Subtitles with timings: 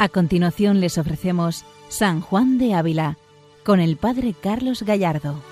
[0.00, 3.16] A continuación les ofrecemos San Juan de Ávila
[3.64, 5.42] con el Padre Carlos Gallardo.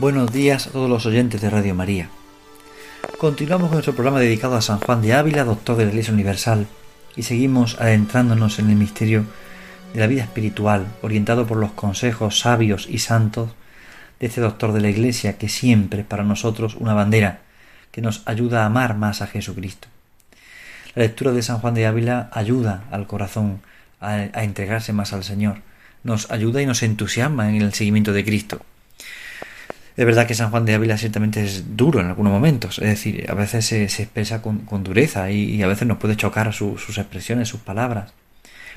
[0.00, 2.10] Buenos días a todos los oyentes de Radio María.
[3.18, 6.66] Continuamos con nuestro programa dedicado a San Juan de Ávila, doctor de la Iglesia Universal,
[7.14, 9.24] y seguimos adentrándonos en el misterio
[9.94, 13.50] de la vida espiritual, orientado por los consejos sabios y santos
[14.18, 17.42] de este doctor de la Iglesia, que siempre para nosotros una bandera
[17.92, 19.86] que nos ayuda a amar más a Jesucristo.
[20.96, 23.60] La lectura de San Juan de Ávila ayuda al corazón
[24.00, 25.58] a, entregarse más al Señor,
[26.04, 28.62] nos ayuda y nos entusiasma en el seguimiento de Cristo.
[29.98, 33.26] Es verdad que San Juan de Ávila ciertamente es duro en algunos momentos, es decir,
[33.28, 37.60] a veces se, expresa con, dureza y, a veces nos puede chocar sus expresiones, sus
[37.60, 38.14] palabras,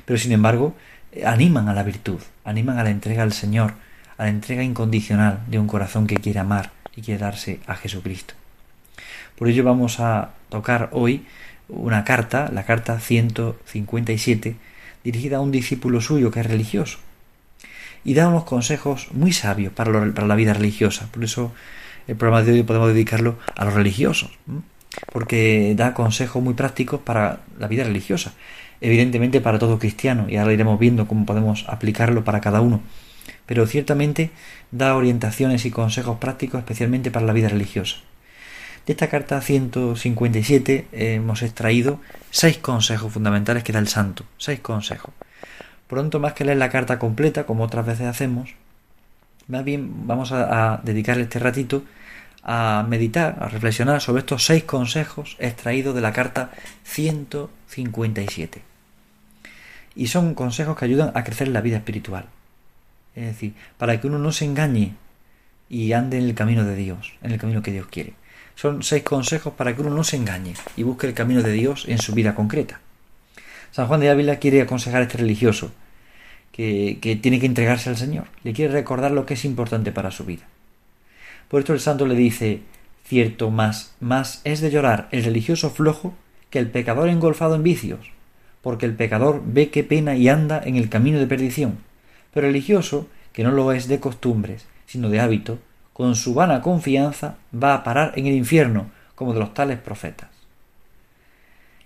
[0.04, 0.76] pero sin embargo
[1.24, 3.72] animan a la virtud, animan a la entrega al Señor,
[4.18, 8.34] a la entrega incondicional de un corazón que quiere amar y quiere darse a Jesucristo.
[9.36, 11.24] Por ello vamos a tocar hoy
[11.70, 14.56] una carta, la carta 157,
[15.04, 16.98] dirigida a un discípulo suyo que es religioso.
[18.04, 21.08] Y da unos consejos muy sabios para, la vida religiosa.
[21.12, 21.52] Por eso
[22.06, 24.30] el programa de hoy podemos dedicarlo a los religiosos,
[25.12, 28.32] porque da consejos muy prácticos para la vida religiosa.
[28.80, 32.80] Evidentemente para todo cristiano, y ahora iremos viendo cómo podemos aplicarlo para cada uno.
[33.44, 34.30] Pero ciertamente
[34.70, 37.96] da orientaciones y consejos prácticos especialmente para la vida religiosa.
[38.90, 42.00] Esta carta 157 hemos extraído
[42.32, 44.24] seis consejos fundamentales que da el santo.
[44.36, 45.14] Seis consejos.
[45.86, 48.50] Pronto más que leer la carta completa, como otras veces hacemos,
[49.46, 51.84] más bien vamos a, dedicarle este ratito
[52.42, 56.50] a meditar, a reflexionar sobre estos seis consejos extraídos de la carta
[56.82, 58.60] 157.
[59.94, 62.24] Y son consejos que ayudan a crecer la vida espiritual.
[63.14, 64.94] Es decir, para que uno no se engañe
[65.68, 68.14] y ande en el camino de Dios, en el camino que Dios quiere.
[68.54, 71.86] Son seis consejos para que uno no se engañe y busque el camino de Dios
[71.88, 72.80] en su vida concreta.
[73.70, 75.72] San Juan de Ávila quiere aconsejar a este religioso
[76.52, 78.26] que, que tiene que entregarse al Señor.
[78.42, 80.46] Le quiere recordar lo que es importante para su vida.
[81.48, 82.62] Por esto el santo le dice,
[83.04, 86.14] cierto más, más es de llorar el religioso flojo
[86.50, 88.00] que el pecador engolfado en vicios,
[88.62, 91.78] porque el pecador ve qué pena y anda en el camino de perdición,
[92.32, 95.58] pero el religioso, que no lo es de costumbres, sino de hábito,
[96.00, 100.30] con su vana confianza va a parar en el infierno, como de los tales profetas.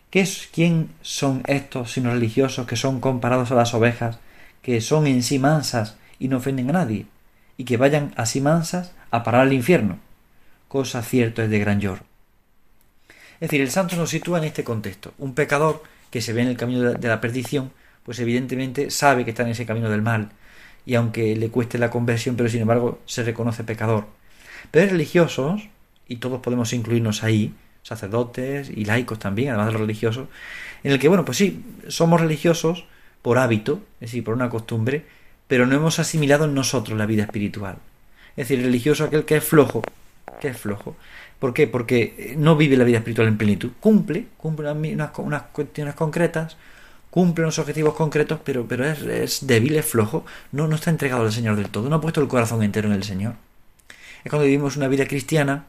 [0.08, 4.20] ¿Qué es, ¿Quién son estos sino religiosos que son comparados a las ovejas,
[4.62, 7.06] que son en sí mansas y no ofenden a nadie,
[7.56, 9.98] y que vayan así mansas a parar al infierno?
[10.68, 12.04] Cosa cierto es de gran lloro.
[13.40, 15.12] Es decir, el santo nos sitúa en este contexto.
[15.18, 17.72] Un pecador que se ve en el camino de la perdición,
[18.04, 20.30] pues evidentemente sabe que está en ese camino del mal,
[20.86, 24.06] y aunque le cueste la conversión, pero sin embargo se reconoce pecador.
[24.70, 25.68] Pero religiosos,
[26.08, 30.28] y todos podemos incluirnos ahí, sacerdotes y laicos también, además de los religiosos,
[30.82, 32.86] en el que, bueno, pues sí, somos religiosos
[33.22, 35.04] por hábito, es decir, por una costumbre,
[35.46, 37.76] pero no hemos asimilado en nosotros la vida espiritual.
[38.36, 39.82] Es decir, religioso aquel que es flojo,
[40.40, 40.96] que es flojo.
[41.38, 41.66] ¿Por qué?
[41.66, 43.70] Porque no vive la vida espiritual en plenitud.
[43.80, 46.56] Cumple, cumple unas, unas cuestiones concretas,
[47.14, 51.32] cumple unos objetivos concretos, pero, pero es, débil, es flojo, no, no está entregado al
[51.32, 53.34] Señor del todo, no ha puesto el corazón entero en el Señor.
[54.24, 55.66] Es cuando vivimos una vida cristiana,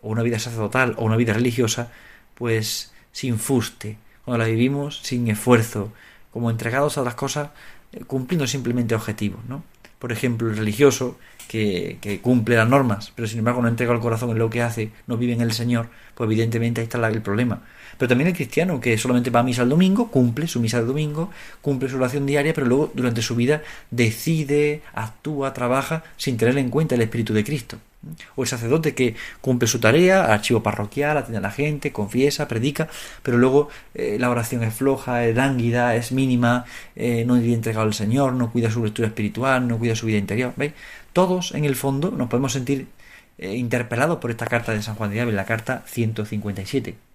[0.00, 1.90] o una vida sacerdotal, o una vida religiosa,
[2.36, 5.92] pues sin fuste, cuando la vivimos sin esfuerzo,
[6.32, 7.50] como entregados a las cosas,
[7.92, 9.64] eh, cumpliendo simplemente objetivos, ¿no?
[9.98, 11.18] Por ejemplo, el religioso
[11.48, 14.62] que, que, cumple las normas, pero sin embargo no entrega el corazón en lo que
[14.62, 17.62] hace, no vive en el Señor, pues evidentemente ahí está el problema.
[18.02, 20.86] Pero también el cristiano que solamente va a misa el domingo, cumple su misa de
[20.86, 21.30] domingo,
[21.60, 26.68] cumple su oración diaria, pero luego durante su vida decide, actúa, trabaja sin tener en
[26.68, 27.78] cuenta el Espíritu de Cristo.
[28.34, 32.88] O el sacerdote que cumple su tarea, archivo parroquial, atiende a la gente, confiesa, predica,
[33.22, 36.64] pero luego eh, la oración es floja, es lánguida, es mínima,
[36.96, 40.18] eh, no es entregado al Señor, no cuida su lectura espiritual, no cuida su vida
[40.18, 40.54] interior.
[40.56, 40.72] ¿Veis?
[41.12, 42.88] Todos, en el fondo, nos podemos sentir
[43.38, 47.11] eh, interpelados por esta carta de San Juan de Ávila, la carta 157.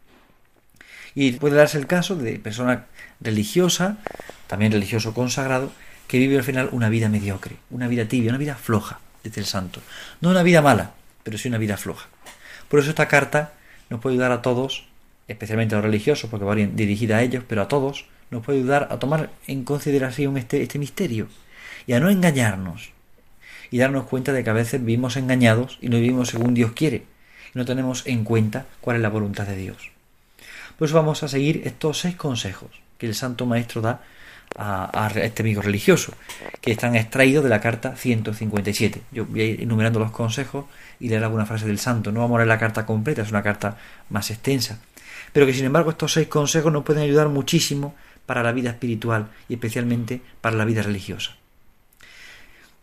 [1.20, 2.86] Y puede darse el caso de persona
[3.20, 3.98] religiosa,
[4.46, 5.72] también religioso consagrado,
[6.08, 9.48] que vive al final una vida mediocre, una vida tibia, una vida floja, dice el
[9.48, 9.82] santo.
[10.22, 10.92] No una vida mala,
[11.24, 12.08] pero sí una vida floja.
[12.70, 13.54] Por eso esta carta
[13.90, 14.86] nos puede ayudar a todos,
[15.28, 18.88] especialmente a los religiosos, porque va dirigida a ellos, pero a todos, nos puede ayudar
[18.92, 21.30] a tomar en consideración este, este misterio
[21.88, 22.92] y a no engañarnos
[23.72, 27.06] y darnos cuenta de que a veces vivimos engañados y no vivimos según Dios quiere
[27.56, 29.97] y no tenemos en cuenta cuál es la voluntad de Dios.
[30.78, 32.70] Pues vamos a seguir estos seis consejos
[33.00, 34.02] que el Santo Maestro da
[34.56, 36.14] a, este amigo religioso,
[36.62, 39.02] que están extraídos de la carta 157.
[39.12, 40.66] Yo voy a ir enumerando los consejos
[41.00, 42.12] y leer alguna frase del santo.
[42.12, 43.78] No vamos a leer la carta completa, es una carta
[44.10, 44.80] más extensa.
[45.34, 47.96] Pero que sin embargo estos seis consejos nos pueden ayudar muchísimo
[48.26, 51.36] para la vida espiritual y especialmente para la vida religiosa.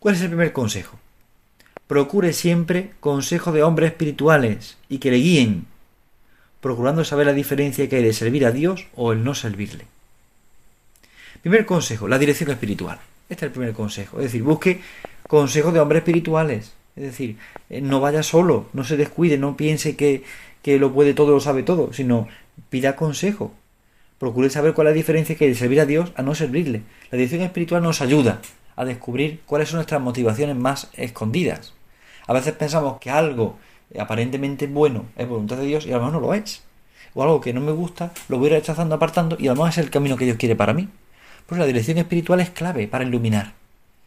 [0.00, 0.99] ¿Cuál es el primer consejo?
[1.87, 5.67] Procure siempre consejo de hombres espirituales y que le guíen,
[6.64, 9.84] procurando saber la diferencia que hay de servir a Dios o el no servirle.
[11.43, 12.99] Primer consejo, la dirección espiritual.
[13.28, 14.16] Este es el primer consejo.
[14.16, 14.81] Es decir, busque
[15.28, 16.72] consejo de hombres espirituales.
[16.96, 17.37] Es decir,
[17.69, 20.25] eh, no vaya solo, no se descuide, no piense que,
[20.62, 22.28] que lo puede todo, lo sabe todo, sino
[22.70, 23.52] pida consejo.
[24.19, 26.81] Procure saber cuál es la diferencia que hay de servir a Dios a no servirle.
[27.10, 28.40] La dirección espiritual nos ayuda
[28.75, 31.75] a descubrir cuáles son nuestras motivaciones más escondidas.
[32.26, 33.58] A veces pensamos que algo
[33.99, 36.62] aparentemente bueno es voluntad de Dios y a lo mejor no lo es.
[37.14, 39.79] O algo que no me gusta lo voy rechazando, apartando y a lo mejor es
[39.79, 40.88] el camino que Dios quiere para mí.
[41.46, 43.52] Pues la dirección espiritual es clave para iluminar,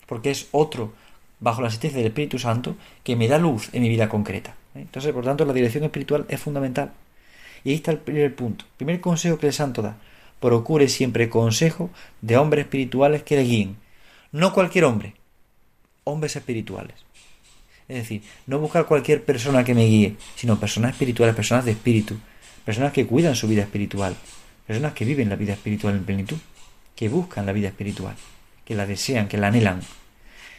[0.07, 0.93] porque es otro,
[1.39, 4.55] bajo la asistencia del Espíritu Santo, que me da luz en mi vida concreta.
[4.73, 4.81] ¿eh?
[4.81, 6.93] Entonces, por tanto, la dirección espiritual es fundamental.
[7.63, 8.65] Y ahí está el primer punto.
[8.77, 9.97] Primer consejo que el santo da.
[10.39, 11.89] Procure siempre consejo
[12.21, 13.77] de hombres espirituales que le guíen.
[14.31, 15.13] No cualquier hombre,
[16.03, 16.95] hombres espirituales.
[17.87, 22.17] Es decir, no buscar cualquier persona que me guíe, sino personas espirituales, personas de espíritu,
[22.65, 24.15] personas que cuidan su vida espiritual,
[24.65, 26.37] personas que viven la vida espiritual en plenitud
[26.97, 28.15] que buscan la vida espiritual,
[28.65, 29.81] que la desean, que la anhelan.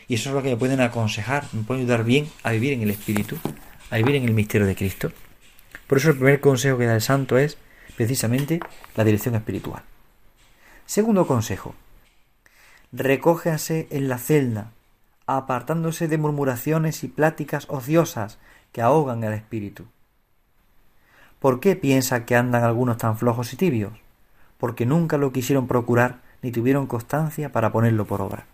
[0.07, 2.83] Y eso es lo que me pueden aconsejar, me pueden ayudar bien a vivir en
[2.83, 3.37] el Espíritu,
[3.91, 5.13] a vivir en el misterio de Cristo.
[5.89, 7.59] Por eso el primer consejo que da el santo es
[7.97, 8.61] precisamente
[8.95, 9.83] la dirección espiritual.
[10.87, 11.75] Segundo consejo,
[12.93, 14.73] recójase en la celda,
[15.37, 18.39] apartándose de murmuraciones y pláticas ociosas
[18.73, 19.85] que ahogan el espíritu.
[21.39, 23.93] ¿Por qué piensa que andan algunos tan flojos y tibios?
[24.57, 28.47] Porque nunca lo quisieron procurar ni tuvieron constancia para ponerlo por obra.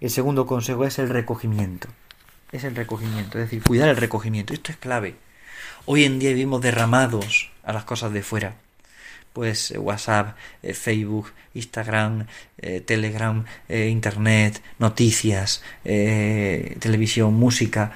[0.00, 1.88] El segundo consejo es el recogimiento.
[2.50, 4.54] Es el recogimiento, es decir, cuidar el recogimiento.
[4.54, 5.16] Esto es clave.
[5.84, 8.56] Hoy en día vivimos derramados a las cosas de fuera.
[9.32, 12.26] Pues eh, WhatsApp, eh, Facebook, Instagram,
[12.58, 17.92] eh, Telegram, Internet, noticias, televisión, música,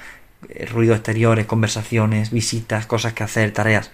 [0.71, 3.91] ruidos exteriores, conversaciones, visitas, cosas que hacer, tareas.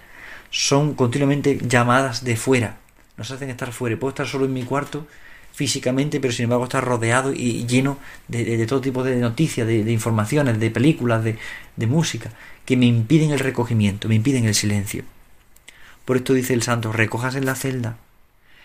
[0.50, 2.80] Son continuamente llamadas de fuera
[3.20, 3.98] nos hacen estar fuera.
[3.98, 5.06] Puedo estar solo en mi cuarto
[5.52, 7.98] físicamente, pero sin embargo estar rodeado y lleno
[8.28, 11.36] de, todo tipo de noticias, de, informaciones, de películas, de,
[11.76, 12.32] de, música,
[12.64, 15.04] que me impiden el recogimiento, me impiden el silencio.
[16.04, 17.96] Por esto dice el santo, recojas en la celda,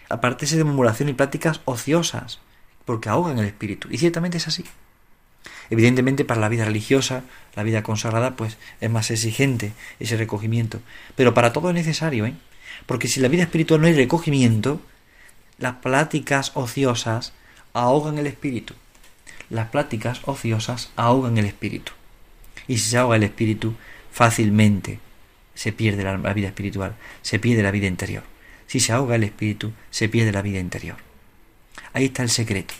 [0.10, 2.40] apártese de murmuración y prácticas ociosas,
[2.86, 3.88] porque ahogan el espíritu.
[3.92, 4.66] Y ciertamente es así.
[5.70, 7.24] Evidentemente para la vida religiosa,
[7.56, 10.80] la vida consagrada, pues es más exigente ese recogimiento.
[11.16, 12.36] Pero para todo es necesario, ¿eh?
[12.86, 14.82] Porque si la vida espiritual no hay recogimiento,
[15.58, 17.34] las pláticas ociosas
[17.74, 18.74] ahogan el espíritu.
[19.50, 21.94] Las pláticas ociosas ahogan el espíritu.
[22.68, 23.76] Y si se ahoga el espíritu,
[24.12, 25.00] fácilmente
[25.56, 28.24] se pierde la, vida espiritual, se pierde la vida interior.
[28.68, 30.98] Si se ahoga el espíritu, se pierde la vida interior.
[31.94, 32.74] Ahí está el secreto,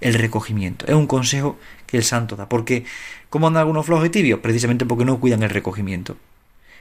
[0.00, 0.86] el recogimiento.
[0.86, 2.48] Es un consejo que el santo da.
[2.48, 2.84] Porque,
[3.30, 4.40] ¿cómo andan algunos flojos y tibios?
[4.40, 6.16] Precisamente porque no cuidan el recogimiento.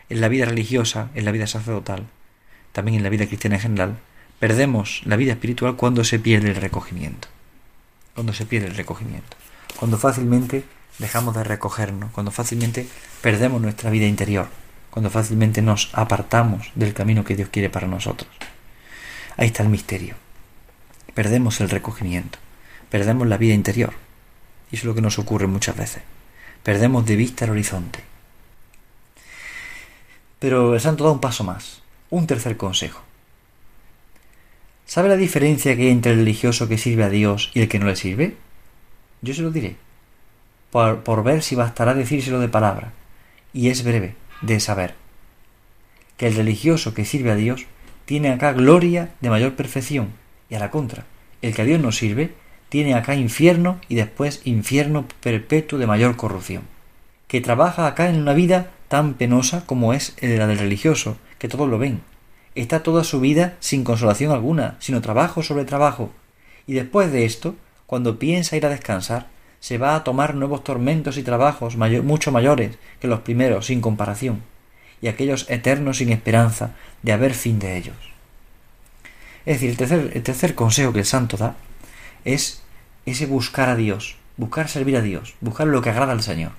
[0.09, 2.07] En la vida religiosa, en la vida sacerdotal,
[2.71, 3.97] también en la vida cristiana en general,
[4.39, 7.27] perdemos la vida espiritual cuando se pierde el recogimiento.
[8.15, 9.37] Cuando se pierde el recogimiento.
[9.77, 10.63] Cuando fácilmente
[10.99, 12.87] dejamos de recogernos, cuando fácilmente
[13.21, 14.49] perdemos nuestra vida interior,
[14.91, 18.29] cuando fácilmente nos apartamos del camino que Dios quiere para nosotros.
[19.37, 20.15] Ahí está el misterio.
[21.15, 22.37] Perdemos el recogimiento,
[22.89, 23.93] perdemos la vida interior.
[24.71, 26.03] Y eso es lo que nos ocurre muchas veces.
[26.61, 28.03] Perdemos de vista el horizonte.
[30.37, 31.81] Pero el santo da un paso más
[32.11, 33.01] un tercer consejo.
[34.85, 37.79] ¿Sabe la diferencia que hay entre el religioso que sirve a Dios y el que
[37.79, 38.35] no le sirve?
[39.21, 39.77] Yo se lo diré,
[40.69, 42.91] por, por ver si bastará decírselo de palabra,
[43.53, 44.95] y es breve, de saber,
[46.17, 47.65] que el religioso que sirve a Dios
[48.05, 50.09] tiene acá gloria de mayor perfección,
[50.49, 51.05] y a la contra,
[51.41, 52.33] el que a Dios no sirve
[52.69, 56.63] tiene acá infierno y después infierno perpetuo de mayor corrupción,
[57.27, 61.69] que trabaja acá en una vida tan penosa como es la del religioso, que todos
[61.69, 62.01] lo ven.
[62.55, 66.11] Está toda su vida sin consolación alguna, sino trabajo sobre trabajo.
[66.67, 67.55] Y después de esto,
[67.87, 69.27] cuando piensa ir a descansar,
[69.61, 74.41] se va a tomar nuevos tormentos y trabajos mucho mayores que los primeros sin comparación,
[75.01, 76.71] y aquellos eternos sin esperanza
[77.03, 77.95] de haber fin de ellos.
[79.45, 81.55] Es decir, el tercer, el tercer consejo que el santo da
[82.25, 82.61] es
[83.05, 86.51] ese buscar a Dios, buscar servir a Dios, buscar lo que agrada al Señor.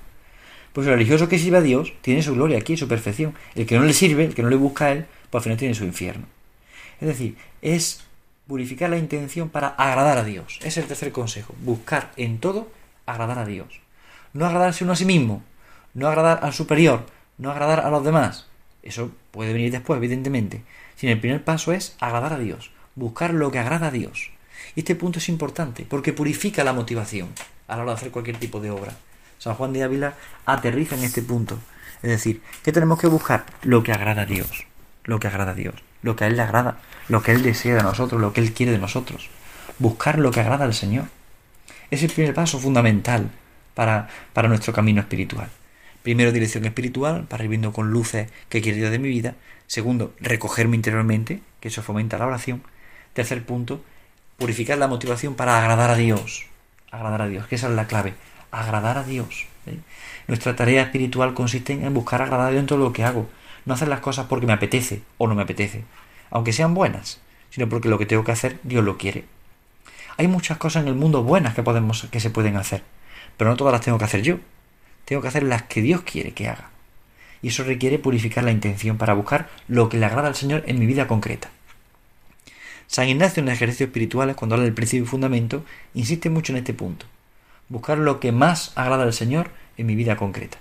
[0.71, 3.35] Pues el religioso que sirve a Dios tiene su gloria aquí, su perfección.
[3.53, 5.57] El que no le sirve, el que no le busca a Él, pues al final
[5.59, 6.25] tiene su infierno.
[6.99, 8.01] Es decir, es
[8.47, 10.59] purificar la intención para agradar a Dios.
[10.63, 11.53] Es el tercer consejo.
[11.61, 12.69] Buscar en todo
[13.05, 13.81] agradar a Dios.
[14.33, 15.43] No agradarse uno a sí mismo,
[15.93, 17.05] no agradar al superior,
[17.37, 18.47] no agradar a los demás.
[18.81, 20.63] Eso puede venir después, evidentemente.
[20.95, 22.71] Sino el primer paso es agradar a Dios.
[22.95, 24.29] buscar lo que agrada a Dios.
[24.75, 27.29] Y este punto es importante porque purifica la motivación
[27.67, 28.93] a la hora de hacer cualquier tipo de obra.
[29.39, 30.13] San Juan de Ávila
[30.45, 31.57] aterriza en este punto.
[32.01, 33.45] Es decir, ¿qué tenemos que buscar?
[33.63, 34.65] Lo que agrada a Dios.
[35.03, 35.75] Lo que agrada a Dios.
[36.01, 36.77] Lo que a Él le agrada.
[37.09, 38.21] Lo que Él desea de nosotros.
[38.21, 39.29] Lo que Él quiere de nosotros.
[39.79, 41.05] Buscar lo que agrada al Señor.
[41.93, 43.29] Es el primer paso fundamental
[43.75, 45.47] para, para nuestro camino espiritual.
[46.01, 49.35] Primero, dirección espiritual, para ir viendo con luces qué quiere Dios de mi vida.
[49.67, 52.63] Segundo, recogerme interiormente, que eso fomenta la oración.
[53.13, 53.83] Tercer punto,
[54.39, 56.47] purificar la motivación para agradar a Dios.
[56.89, 58.15] Agradar a Dios, que esa es la clave.
[58.49, 59.45] Agradar a Dios.
[59.67, 59.77] ¿eh?
[60.27, 63.29] Nuestra tarea espiritual consiste en buscar agradar a Dios en todo lo que hago.
[63.65, 65.83] No hacer las cosas porque me apetece o no me apetece,
[66.31, 67.21] aunque sean buenas,
[67.51, 69.25] sino porque lo que tengo que hacer Dios lo quiere.
[70.17, 72.83] Hay muchas cosas en el mundo buenas que podemos que se pueden hacer,
[73.37, 74.37] pero no todas las tengo que hacer yo.
[75.05, 76.69] Tengo que hacer las que Dios quiere que haga.
[77.41, 80.79] Y eso requiere purificar la intención para buscar lo que le agrada al Señor en
[80.79, 81.49] mi vida concreta.
[82.87, 86.73] San Ignacio en ejercicios espirituales, cuando habla del principio y fundamento, insiste mucho en este
[86.73, 87.05] punto.
[87.67, 90.59] Buscar lo que más agrada al Señor en mi vida concreta.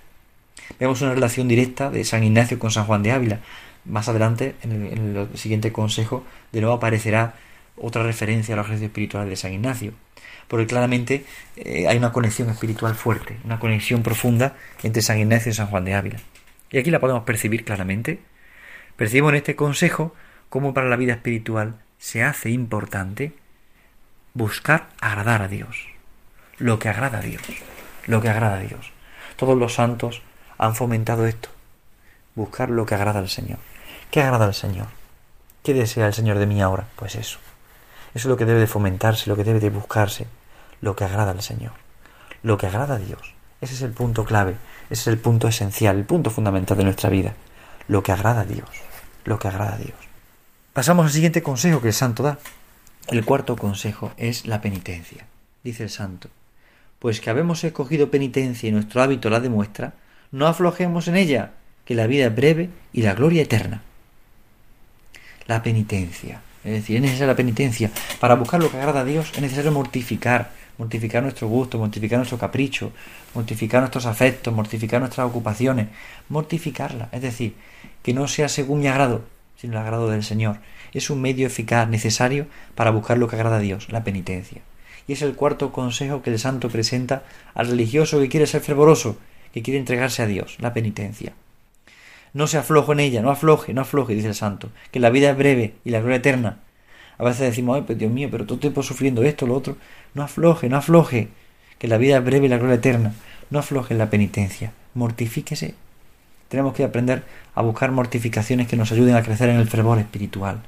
[0.80, 3.40] Vemos una relación directa de San Ignacio con San Juan de Ávila.
[3.84, 7.34] Más adelante, en el, siguiente consejo, de nuevo aparecerá
[7.76, 9.92] otra referencia a los ejercicios espirituales de San Ignacio
[10.52, 11.24] porque claramente
[11.56, 15.86] eh, hay una conexión espiritual fuerte, una conexión profunda entre San Ignacio y San Juan
[15.86, 16.18] de Ávila.
[16.70, 18.20] Y aquí la podemos percibir claramente.
[18.96, 20.14] Percibimos en este consejo
[20.50, 23.32] cómo para la vida espiritual se hace importante
[24.34, 25.86] buscar agradar a Dios,
[26.58, 27.42] lo que agrada a Dios,
[28.06, 28.92] lo que agrada a Dios.
[29.36, 30.20] Todos los santos
[30.58, 31.48] han fomentado esto,
[32.34, 33.58] buscar lo que agrada al Señor.
[34.10, 34.88] ¿Qué agrada al Señor?
[35.62, 36.88] ¿Qué desea el Señor de mí ahora?
[36.96, 37.38] Pues eso.
[38.14, 40.26] Eso es lo que debe de fomentarse, lo que debe de buscarse
[40.82, 41.72] lo que agrada al Señor,
[42.42, 43.34] lo que agrada a Dios.
[43.62, 44.56] Ese es el punto clave,
[44.90, 47.34] ese es el punto esencial, el punto fundamental de nuestra vida,
[47.88, 48.68] lo que agrada a Dios,
[49.24, 49.96] lo que agrada a Dios.
[50.74, 52.38] Pasamos al siguiente consejo que el santo da.
[53.08, 55.26] El cuarto consejo es la penitencia.
[55.62, 56.28] Dice el santo,
[56.98, 59.94] pues que habemos escogido penitencia y nuestro hábito la demuestra,
[60.32, 61.52] no aflojemos en ella,
[61.84, 63.82] que la vida es breve y la gloria eterna.
[65.46, 66.40] La penitencia.
[66.64, 67.90] Es decir, es necesaria la penitencia.
[68.20, 72.38] Para buscar lo que agrada a Dios es necesario mortificar, mortificar nuestro gusto, mortificar nuestro
[72.38, 72.92] capricho,
[73.34, 75.88] mortificar nuestros afectos, mortificar nuestras ocupaciones,
[76.28, 77.54] mortificarla, es decir,
[78.02, 79.24] que no sea según mi agrado,
[79.56, 80.58] sino el agrado del Señor.
[80.92, 84.62] Es un medio eficaz, necesario para buscar lo que agrada a Dios, la penitencia.
[85.08, 89.16] Y es el cuarto consejo que el santo presenta al religioso que quiere ser fervoroso,
[89.52, 91.32] que quiere entregarse a Dios, la penitencia.
[92.34, 95.30] No se aflojo en ella, no afloje, no afloje, dice el santo, que la vida
[95.30, 96.58] es breve y la gloria eterna.
[97.18, 99.76] A veces decimos, ay, pues Dios mío, pero todo tiempo sufriendo esto, lo otro.
[100.14, 101.28] No afloje, no afloje,
[101.78, 103.14] que la vida es breve y la gloria eterna.
[103.50, 105.74] No afloje en la penitencia, mortifíquese.
[106.48, 107.22] Tenemos que aprender
[107.54, 110.62] a buscar mortificaciones que nos ayuden a crecer en el fervor espiritual.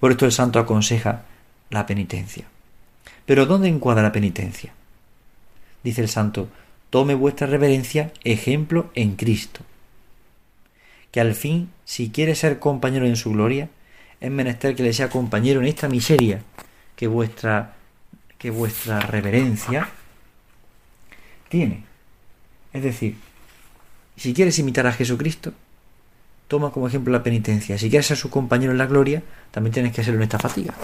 [0.00, 1.22] Por esto el santo aconseja
[1.70, 2.44] la penitencia.
[3.24, 4.72] Pero ¿dónde encuadra la penitencia?
[5.82, 6.48] Dice el santo,
[6.90, 9.60] tome vuestra reverencia ejemplo en Cristo.
[11.16, 13.70] Que al fin, si quiere ser compañero en su gloria,
[14.20, 16.42] es menester que le sea compañero en esta miseria
[16.94, 17.74] que vuestra
[18.36, 19.88] que vuestra reverencia
[21.48, 21.84] tiene.
[22.74, 23.16] Es decir,
[24.18, 25.54] si quieres imitar a Jesucristo,
[26.48, 27.78] toma como ejemplo la penitencia.
[27.78, 30.74] Si quieres ser su compañero en la gloria, también tienes que hacerlo en esta fatiga.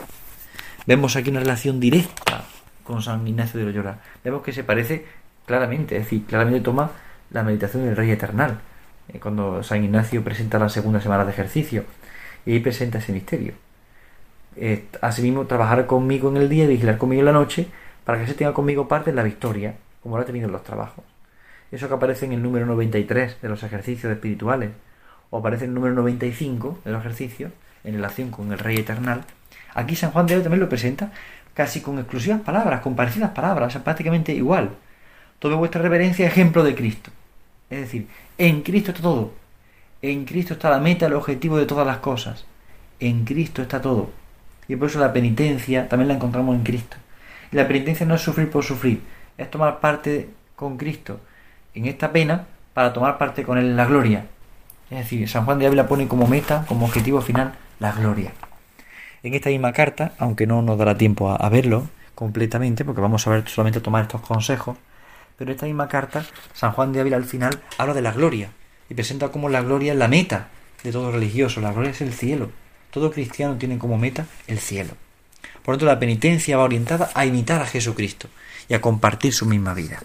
[0.86, 2.46] Vemos aquí una relación directa
[2.84, 3.98] con San Ignacio de Loyola.
[4.24, 5.04] Vemos que se parece
[5.44, 6.90] claramente, es decir, claramente toma
[7.28, 8.71] la meditación del Rey Eternal,
[9.20, 11.84] cuando San Ignacio presenta la segunda semana de ejercicio
[12.46, 13.54] y presenta ese misterio.
[14.56, 17.68] Eh, asimismo, trabajar conmigo en el día y vigilar conmigo en la noche
[18.04, 20.64] para que se tenga conmigo parte en la victoria, como lo ha tenido en los
[20.64, 21.04] trabajos.
[21.70, 24.70] Eso que aparece en el número 93 de los ejercicios espirituales,
[25.30, 27.52] o aparece en el número 95 de los ejercicios,
[27.84, 29.24] en relación con el Rey Eternal,
[29.74, 31.10] aquí San Juan de Dios también lo presenta
[31.54, 34.70] casi con exclusivas palabras, con parecidas palabras, prácticamente igual.
[35.38, 37.10] Todo vuestra reverencia ejemplo de Cristo.
[37.72, 39.32] Es decir, en Cristo está todo.
[40.02, 42.44] En Cristo está la meta, el objetivo de todas las cosas.
[43.00, 44.10] En Cristo está todo.
[44.68, 46.98] Y por eso la penitencia también la encontramos en Cristo.
[47.50, 49.00] Y la penitencia no es sufrir por sufrir,
[49.38, 51.20] es tomar parte con Cristo
[51.74, 54.26] en esta pena para tomar parte con Él en la gloria.
[54.90, 58.32] Es decir, San Juan de Ávila pone como meta, como objetivo final, la gloria.
[59.22, 63.30] En esta misma carta, aunque no nos dará tiempo a, verlo completamente, porque vamos a
[63.30, 64.76] ver solamente tomar estos consejos,
[65.42, 68.52] pero en esta misma carta, San Juan de Ávila al final habla de la gloria
[68.88, 70.50] y presenta como la gloria es la meta
[70.84, 72.52] de todo religioso, la gloria es el cielo.
[72.92, 74.92] Todo cristiano tiene como meta el cielo.
[75.64, 78.28] Por lo tanto, la penitencia va orientada a imitar a Jesucristo
[78.68, 80.00] y a compartir su misma vida.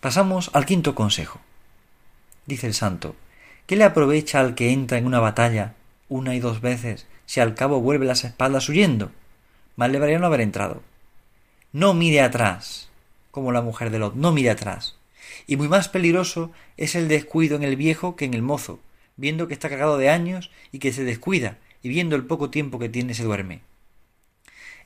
[0.00, 1.38] Pasamos al quinto consejo.
[2.46, 3.14] Dice el santo,
[3.66, 5.74] ¿qué le aprovecha al que entra en una batalla
[6.08, 9.10] una y dos veces si al cabo vuelve las espaldas huyendo.
[9.76, 10.82] Más le no haber entrado.
[11.74, 12.88] No mire atrás,
[13.36, 14.96] como la mujer de Lot, no mire atrás.
[15.46, 18.80] Y muy más peligroso es el descuido en el viejo que en el mozo,
[19.18, 22.78] viendo que está cagado de años y que se descuida, y viendo el poco tiempo
[22.78, 23.60] que tiene se duerme.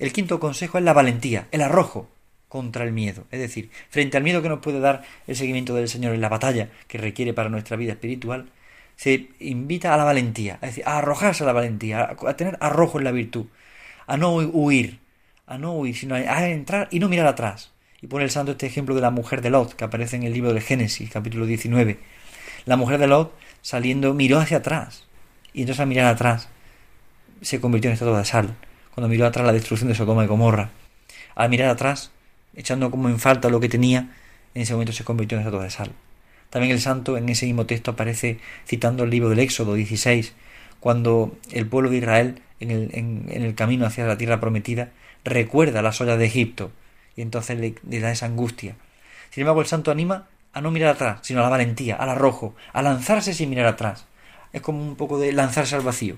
[0.01, 2.09] El quinto consejo es la valentía, el arrojo
[2.49, 3.23] contra el miedo.
[3.31, 6.29] Es decir, frente al miedo que nos puede dar el seguimiento del Señor en la
[6.29, 8.51] batalla que requiere para nuestra vida espiritual,
[8.97, 12.99] se invita a la valentía, es decir, a arrojarse a la valentía, a tener arrojo
[12.99, 13.47] en la virtud,
[14.09, 14.99] a no huir,
[15.47, 17.71] a no huir, sino a entrar y no mirar atrás.
[18.03, 20.33] Y pone el santo este ejemplo de la mujer de Lot, que aparece en el
[20.33, 21.99] libro de Génesis, capítulo 19.
[22.65, 25.05] La mujer de Lot, saliendo, miró hacia atrás.
[25.53, 26.49] Y entonces al mirar atrás,
[27.43, 28.57] se convirtió en estatua de sal.
[28.95, 30.71] Cuando miró atrás la destrucción de Sodoma y Gomorra.
[31.35, 32.11] Al mirar atrás,
[32.57, 34.17] echando como en falta lo que tenía,
[34.55, 35.93] en ese momento se convirtió en estatua de sal.
[36.49, 40.33] También el santo en ese mismo texto aparece citando el libro del Éxodo 16,
[40.81, 44.91] cuando el pueblo de Israel en el, en, el camino hacia la tierra prometida
[45.23, 46.73] recuerda las ollas de Egipto
[47.17, 48.77] y entonces le, da esa angustia.
[49.31, 52.55] Sin embargo, el santo anima a no mirar atrás, sino a la valentía, al arrojo,
[52.73, 54.07] a lanzarse sin mirar atrás.
[54.53, 56.17] Es como un poco de lanzarse al vacío.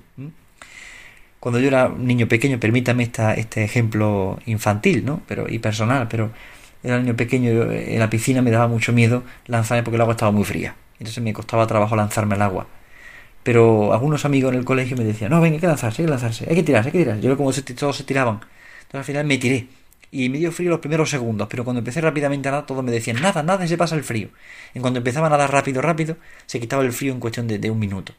[1.38, 5.22] Cuando yo era niño pequeño, permítame esta, este ejemplo infantil, ¿no?
[5.26, 6.30] Pero, y personal, pero
[6.82, 10.32] era niño pequeño, en la piscina me daba mucho miedo lanzarme porque el agua estaba
[10.32, 10.76] muy fría.
[10.98, 12.66] Entonces me costaba trabajo lanzarme al agua.
[13.42, 16.10] Pero algunos amigos en el colegio me decían, no, venga, hay que lanzarse, hay que
[16.10, 17.20] lanzarse, hay que tirarse, hay que tirar.
[17.20, 18.36] Yo como todos se tiraban.
[18.82, 19.66] Entonces al final me tiré.
[20.14, 22.92] Y me dio frío los primeros segundos, pero cuando empecé rápidamente a nadar, todos me
[22.92, 24.28] decían, nada, nada, se pasa el frío.
[24.74, 27.78] En cuando empezaba a nadar rápido, rápido, se quitaba el frío en cuestión de, un
[27.78, 28.12] minuto.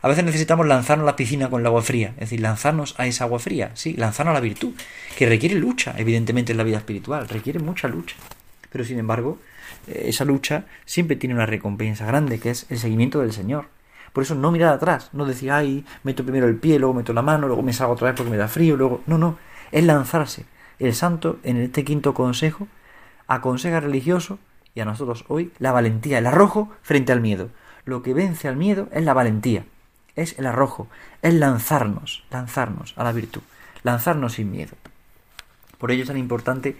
[0.00, 3.08] A veces necesitamos lanzarnos a la piscina con el agua fría, es decir, lanzarnos a
[3.08, 4.74] esa agua fría, sí, lanzarnos a la virtud,
[5.18, 8.14] que requiere lucha, evidentemente en la vida espiritual, requiere mucha lucha.
[8.70, 9.40] Pero sin embargo,
[9.88, 13.66] eh, esa lucha siempre tiene una recompensa grande, que es el seguimiento del Señor.
[14.12, 17.22] Por eso no mirar atrás, no decir, ay, meto primero el pie, luego meto la
[17.22, 19.02] mano, luego me salgo otra vez porque me da frío, luego...
[19.06, 19.36] No, no,
[19.72, 20.44] es lanzarse.
[20.82, 22.68] El santo, en este quinto consejo,
[23.26, 24.38] aconseja religioso
[24.74, 27.50] y a nosotros hoy la valentía, el arrojo frente al miedo.
[27.84, 29.64] Lo que vence al miedo es la valentía,
[30.16, 30.88] es el arrojo,
[31.22, 33.42] es lanzarnos, lanzarnos a la virtud,
[33.82, 34.72] lanzarnos sin miedo.
[35.78, 36.76] Por ello es tan importante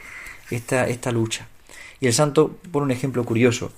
[0.50, 1.46] esta, esta lucha.
[2.00, 3.72] Y el santo pone un ejemplo curioso.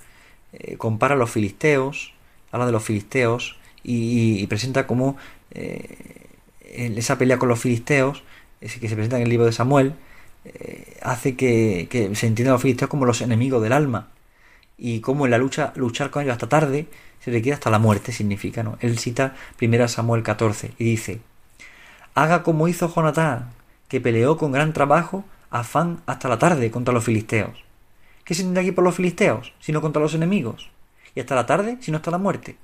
[0.52, 2.14] Eh, compara a los filisteos
[2.54, 5.16] habla de los filisteos y, presenta como
[5.50, 6.28] eh,
[6.60, 8.22] esa pelea con los filisteos,
[8.60, 9.94] que se presenta en el libro de Samuel,
[10.44, 14.08] eh, hace que, se entienda a los filisteos como los enemigos del alma
[14.76, 16.86] y como en la lucha luchar con ellos hasta tarde
[17.20, 21.20] se requiere hasta la muerte significa no él cita primero Samuel 14 y dice
[22.14, 23.52] haga como hizo Jonatán
[23.88, 27.64] que peleó con gran trabajo afán hasta la tarde contra los filisteos
[28.24, 30.70] ¿qué se entiende aquí por los filisteos sino contra los enemigos
[31.14, 32.56] y hasta la tarde, si no hasta la muerte.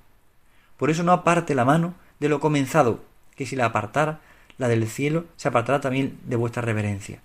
[0.76, 3.02] Por eso no aparte la mano de lo comenzado,
[3.36, 4.20] que si la apartara,
[4.58, 7.20] la del cielo se apartará también de vuestra reverencia.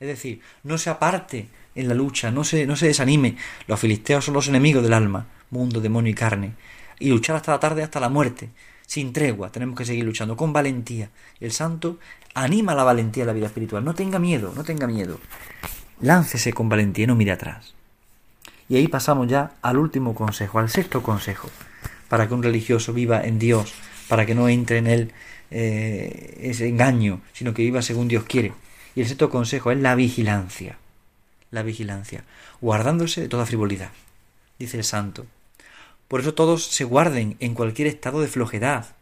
[0.00, 3.36] Es decir, no se aparte en la lucha, no se, no se desanime.
[3.66, 6.52] Los filisteos son los enemigos del alma, mundo, demonio y carne.
[6.98, 8.50] Y luchar hasta la tarde, hasta la muerte.
[8.86, 11.10] Sin tregua, tenemos que seguir luchando con valentía.
[11.40, 11.98] El santo
[12.34, 13.84] anima la valentía de la vida espiritual.
[13.84, 15.18] No tenga miedo, no tenga miedo.
[16.00, 17.74] Láncese con valentía, no mire atrás.
[18.68, 21.50] Y ahí pasamos ya al último consejo, al sexto consejo,
[22.08, 23.74] para que un religioso viva en Dios,
[24.08, 25.12] para que no entre en él
[25.50, 28.52] eh, ese engaño, sino que viva según Dios quiere.
[28.98, 30.76] Y el sexto consejo es la vigilancia,
[31.52, 32.24] la vigilancia,
[32.60, 33.92] guardándose de toda frivolidad,
[34.58, 35.24] dice el santo.
[36.08, 38.96] Por eso todos se guarden en cualquier estado de flojedad,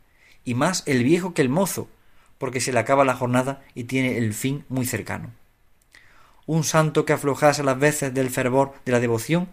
[0.44, 1.88] y más el viejo que el mozo,
[2.36, 5.30] porque se le acaba la jornada y tiene el fin muy cercano
[6.46, 9.48] un santo que aflojase las veces del fervor de la devoción,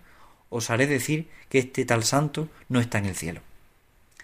[0.50, 3.42] os haré decir que este tal santo no está en el cielo.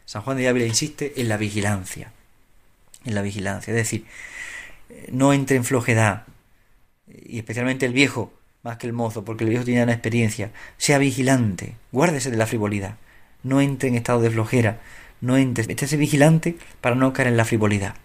[0.05, 2.11] San Juan de Ávila insiste en la vigilancia,
[3.05, 4.05] en la vigilancia, es decir,
[5.11, 6.23] no entre en flojedad,
[7.07, 10.97] y especialmente el viejo, más que el mozo, porque el viejo tiene una experiencia, sea
[10.97, 12.95] vigilante, guárdese de la frivolidad,
[13.43, 14.79] no entre en estado de flojera,
[15.21, 17.95] no entre, esté vigilante para no caer en la frivolidad.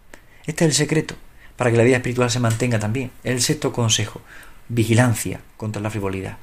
[0.46, 1.16] Este es el secreto,
[1.56, 3.10] para que la vida espiritual se mantenga también.
[3.22, 4.20] El sexto consejo
[4.68, 6.38] vigilancia contra la frivolidad.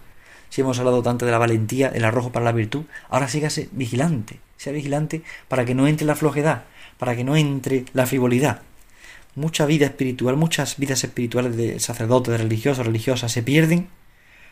[0.49, 4.39] Si hemos hablado tanto de la valentía, el arrojo para la virtud, ahora sígase vigilante,
[4.57, 6.63] sea vigilante para que no entre la flojedad,
[6.97, 8.61] para que no entre la frivolidad.
[9.35, 13.87] Mucha vida espiritual, muchas vidas espirituales de sacerdotes, de religiosos, religiosas se pierden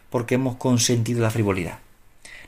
[0.09, 1.79] porque hemos consentido la frivolidad.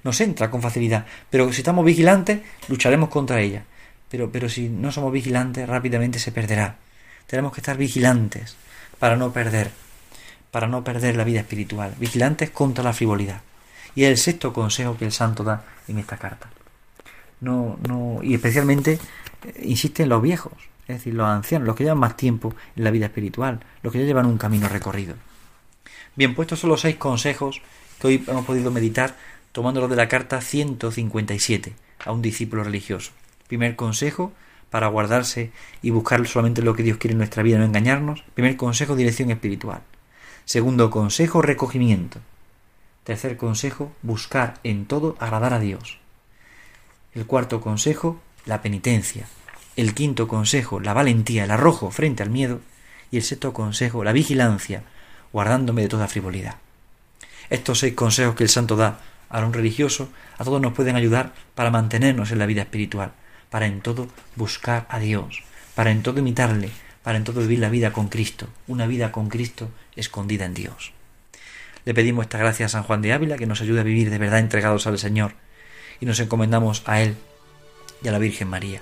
[0.03, 3.65] Nos entra con facilidad, pero si estamos vigilantes, lucharemos contra ella.
[4.09, 6.77] Pero, pero si no somos vigilantes, rápidamente se perderá.
[7.27, 8.55] Tenemos que estar vigilantes
[8.99, 9.71] para no perder
[10.51, 13.41] para no perder la vida espiritual, vigilantes contra la frivolidad.
[13.95, 16.49] Y es el sexto consejo que el santo da en esta carta.
[17.39, 18.99] No, no, y especialmente
[19.45, 20.53] eh, insiste en los viejos,
[20.87, 23.99] es decir, los ancianos, los que llevan más tiempo en la vida espiritual, los que
[23.99, 25.15] ya llevan un camino recorrido.
[26.15, 27.61] Bien, pues estos son los seis consejos
[27.99, 29.15] que hoy hemos podido meditar
[29.51, 31.73] tomándolos de la carta 157
[32.05, 33.11] a un discípulo religioso.
[33.47, 34.33] Primer consejo,
[34.69, 38.23] para guardarse y buscar solamente lo que Dios quiere en nuestra vida, no engañarnos.
[38.33, 39.81] Primer consejo, dirección espiritual.
[40.45, 42.19] Segundo consejo, recogimiento.
[43.03, 45.99] Tercer consejo, buscar en todo agradar a Dios.
[47.13, 49.27] El cuarto consejo, la penitencia.
[49.75, 52.59] El quinto consejo, la valentía, el arrojo frente al miedo.
[53.09, 54.83] Y el sexto consejo, la vigilancia,
[55.33, 56.55] guardándome de toda frivolidad.
[57.49, 61.33] Estos seis consejos que el santo da a un religioso, a todos nos pueden ayudar
[61.55, 63.13] para mantenernos en la vida espiritual,
[63.49, 65.43] para en todo buscar a Dios,
[65.75, 66.69] para en todo imitarle,
[67.03, 70.93] para en todo vivir la vida con Cristo, una vida con Cristo escondida en Dios.
[71.85, 74.17] Le pedimos esta gracia a San Juan de Ávila que nos ayude a vivir de
[74.17, 75.33] verdad entregados al Señor
[75.99, 77.15] y nos encomendamos a Él
[78.03, 78.81] y a la Virgen María.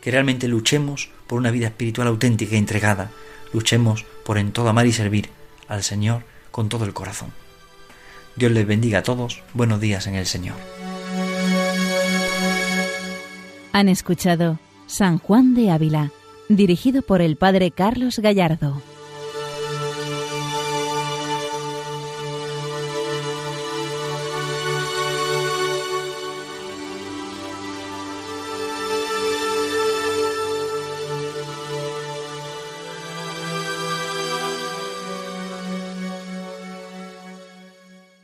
[0.00, 3.10] Que realmente luchemos por una vida espiritual auténtica e entregada,
[3.52, 5.28] luchemos por en todo amar y servir
[5.68, 7.32] al Señor con todo el corazón.
[8.36, 9.42] Dios les bendiga a todos.
[9.54, 10.56] Buenos días en el Señor.
[13.72, 16.10] Han escuchado San Juan de Ávila,
[16.48, 18.82] dirigido por el Padre Carlos Gallardo.